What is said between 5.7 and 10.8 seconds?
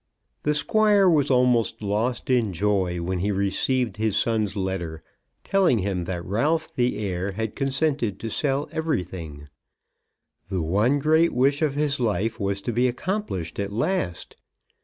him that Ralph the heir had consented to sell everything. The